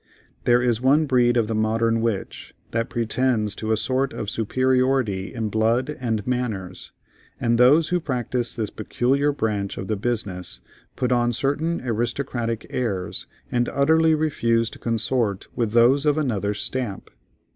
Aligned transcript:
There 0.45 0.63
is 0.63 0.81
one 0.81 1.05
breed 1.05 1.37
of 1.37 1.45
the 1.45 1.53
modern 1.53 2.01
witch 2.01 2.55
that 2.71 2.89
pretends 2.89 3.53
to 3.53 3.71
a 3.71 3.77
sort 3.77 4.13
of 4.13 4.31
superiority 4.31 5.31
in 5.31 5.49
blood 5.49 5.95
and 5.99 6.25
manners, 6.25 6.91
and 7.39 7.55
those 7.59 7.89
who 7.89 7.99
practise 7.99 8.55
this 8.55 8.71
peculiar 8.71 9.31
branch 9.31 9.77
of 9.77 9.87
the 9.87 9.95
business 9.95 10.59
put 10.95 11.11
on 11.11 11.33
certain 11.33 11.81
aristocratic 11.87 12.65
airs 12.71 13.27
and 13.51 13.69
utterly 13.69 14.15
refuse 14.15 14.71
to 14.71 14.79
consort 14.79 15.47
with 15.55 15.71
those 15.73 16.07
of 16.07 16.17
another 16.17 16.55
stamp. 16.55 17.11